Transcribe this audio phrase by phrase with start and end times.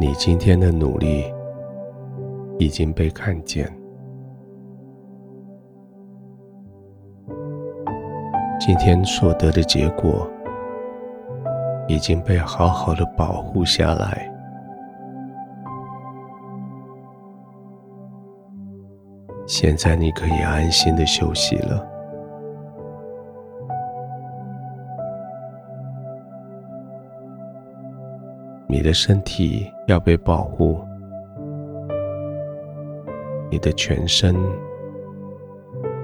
[0.00, 1.24] 你今天的努力
[2.56, 3.68] 已经被看见，
[8.60, 10.30] 今天所得的结果
[11.88, 14.32] 已经被好好的保护下来。
[19.48, 21.97] 现在你可以安心的休息了。
[28.70, 30.78] 你的身体要被保护，
[33.50, 34.36] 你的全身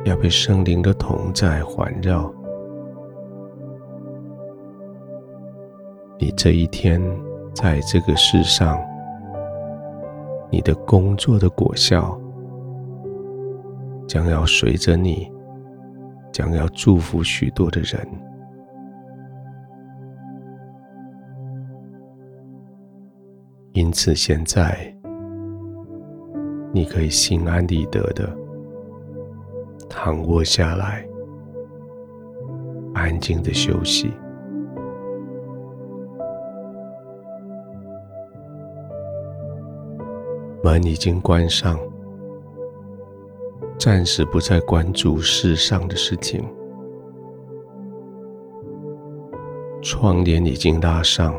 [0.05, 2.33] 要被圣灵的同在环绕。
[6.19, 7.03] 你这一天
[7.53, 8.83] 在这个世上，
[10.49, 12.19] 你的工作的果效，
[14.09, 15.31] 将要随着你，
[16.33, 18.01] 将要祝福许多的人。
[23.75, 24.97] 因此，现在
[26.73, 28.33] 你可以心安理得的
[29.89, 31.05] 躺卧下来，
[32.95, 34.13] 安静的休息。
[40.63, 41.77] 门已经关上。
[43.77, 46.43] 暂时不再关注世上的事情，
[49.83, 51.37] 窗帘已经拉上，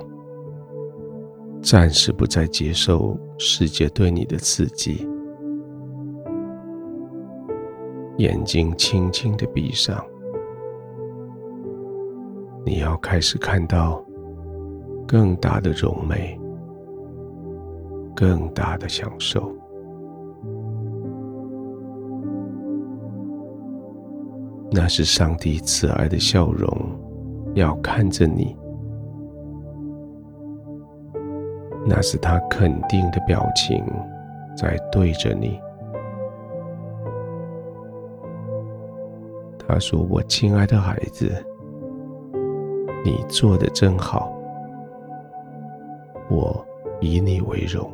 [1.66, 5.10] 暂时不再接受世界对你的刺激，
[8.18, 10.06] 眼睛轻轻的闭上，
[12.64, 14.00] 你要开始看到
[15.08, 16.40] 更大的荣美，
[18.16, 19.52] 更大的享受。
[24.72, 26.72] 那是上帝慈爱的笑容，
[27.56, 28.56] 要看着你；
[31.88, 33.86] 那是他肯定的表情，
[34.58, 35.62] 在对着你。
[39.68, 41.32] 他说：“我亲爱的孩子，
[43.04, 44.32] 你做得真好，
[46.30, 46.66] 我
[47.02, 47.88] 以你为荣。”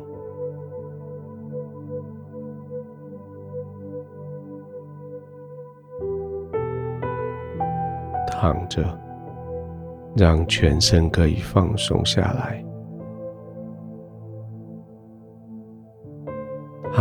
[8.26, 8.82] 躺着，
[10.16, 12.64] 让全身可以放松下来。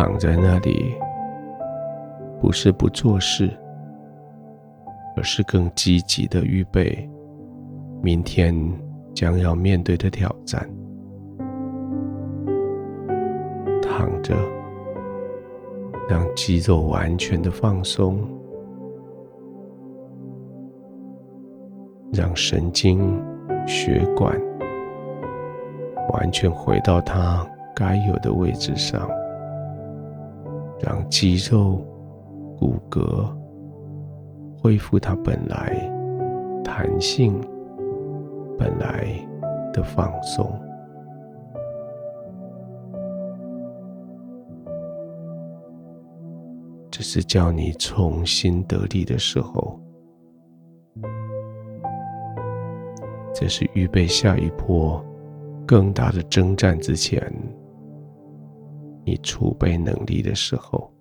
[0.02, 0.96] 躺在那里，
[2.40, 3.56] 不是不做事，
[5.16, 7.08] 而是更积极的预备
[8.02, 8.52] 明天
[9.14, 10.68] 将要面对的挑战。
[13.80, 14.36] 躺着，
[16.10, 18.28] 让肌肉完全的放松。
[22.12, 23.22] 让神经、
[23.68, 24.36] 血管
[26.12, 29.08] 完全回到它该有的位置上，
[30.84, 31.86] 让肌肉、
[32.58, 33.30] 骨骼
[34.62, 35.76] 恢复它本来
[36.64, 37.40] 弹性、
[38.58, 39.08] 本来
[39.72, 40.52] 的放松。
[46.90, 49.80] 这是叫你重新得力的时候。
[53.34, 55.04] 这是预备下一波
[55.66, 57.34] 更大的征战之前，
[59.04, 60.92] 你储备能力的时候。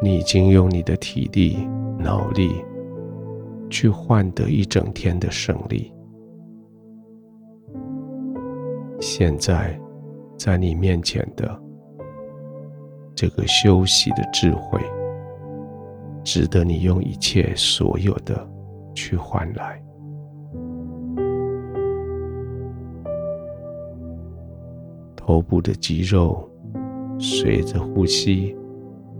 [0.00, 1.66] 你已经用你的体力、
[1.98, 2.64] 脑力
[3.68, 5.92] 去换得一整天的胜利。
[9.00, 9.78] 现在，
[10.36, 11.60] 在你面前的
[13.14, 14.80] 这个休息的智慧。
[16.24, 18.46] 值得你用一切所有的
[18.94, 19.82] 去换来。
[25.28, 26.42] 头部的肌肉
[27.18, 28.56] 随着呼吸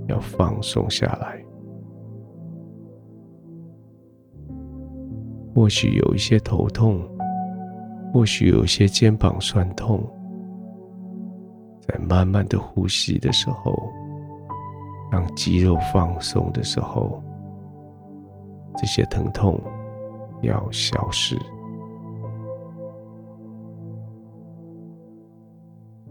[0.06, 1.44] 要放松下来。
[5.54, 7.02] 或许有一些头痛，
[8.10, 10.02] 或许有一些肩膀酸痛，
[11.82, 13.78] 在慢慢的呼吸的时候。
[15.10, 17.22] 当肌肉放松的时候，
[18.78, 19.60] 这些疼痛
[20.40, 21.38] 要消失。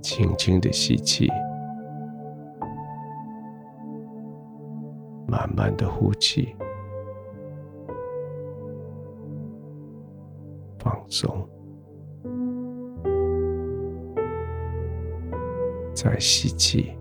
[0.09, 1.27] 轻轻的吸气，
[5.27, 6.55] 慢慢的呼气，
[10.79, 11.45] 放松，
[15.93, 16.97] 再吸气。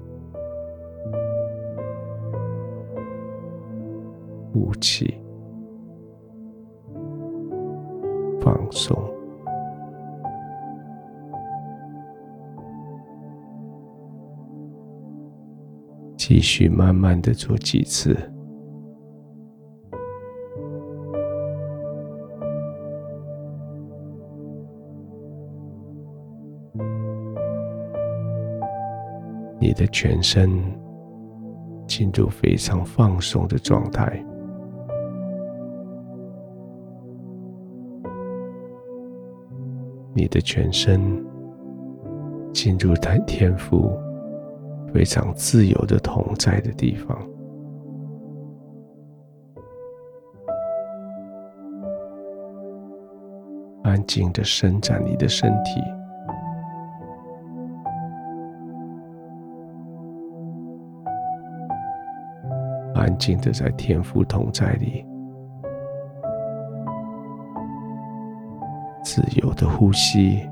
[4.53, 5.21] 呼气，
[8.41, 9.06] 放松。
[16.29, 18.19] 继续慢慢的做几次。
[29.61, 30.51] 你的全身
[31.87, 34.21] 进入非常放松的状态，
[40.13, 41.25] 你的全身
[42.53, 43.97] 进入太天父
[44.97, 47.15] 非常自由的同在的地方，
[53.83, 55.83] 安静的伸展你的身体。
[62.95, 65.05] 安静的在天父同在里，
[69.05, 70.49] 自由的呼吸，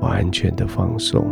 [0.00, 1.24] 完全的放松。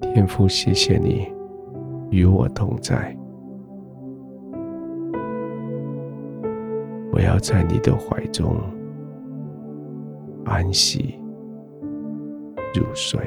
[0.00, 1.30] 天父，谢谢你
[2.10, 3.14] 与我同在。
[7.12, 8.56] 我要在你的怀中
[10.44, 11.18] 安息
[12.74, 13.20] 入睡。